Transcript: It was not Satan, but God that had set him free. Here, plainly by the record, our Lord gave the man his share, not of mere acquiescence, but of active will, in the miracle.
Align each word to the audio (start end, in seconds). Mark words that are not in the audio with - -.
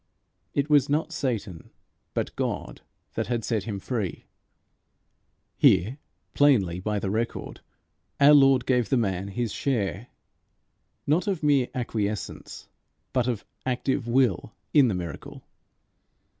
It 0.55 0.67
was 0.67 0.89
not 0.89 1.11
Satan, 1.13 1.69
but 2.15 2.35
God 2.35 2.81
that 3.13 3.27
had 3.27 3.43
set 3.45 3.65
him 3.65 3.77
free. 3.77 4.25
Here, 5.57 5.99
plainly 6.33 6.79
by 6.79 6.97
the 6.97 7.11
record, 7.11 7.61
our 8.19 8.33
Lord 8.33 8.65
gave 8.65 8.89
the 8.89 8.97
man 8.97 9.27
his 9.27 9.51
share, 9.53 10.07
not 11.05 11.27
of 11.27 11.43
mere 11.43 11.67
acquiescence, 11.75 12.67
but 13.13 13.27
of 13.27 13.45
active 13.63 14.07
will, 14.07 14.55
in 14.73 14.87
the 14.87 14.95
miracle. 14.95 15.43